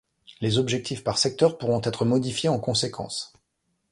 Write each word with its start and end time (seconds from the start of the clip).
Les 0.39 0.57
objectifs 0.57 1.03
par 1.03 1.19
secteur 1.19 1.59
pourront 1.59 1.79
être 1.83 2.05
modifiés 2.05 2.49
en 2.49 2.59
conséquence. 2.59 3.33